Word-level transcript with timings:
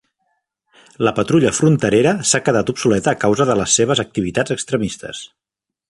La 1.07 1.11
patrulla 1.19 1.51
fronterera 1.57 2.13
s'ha 2.29 2.41
quedat 2.47 2.73
obsoleta 2.75 3.13
a 3.15 3.21
causa 3.27 3.47
de 3.51 3.57
les 3.61 3.79
seves 3.81 4.03
activitats 4.09 4.57
extremistes. 4.57 5.23